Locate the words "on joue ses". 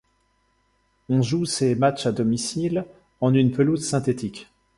1.09-1.75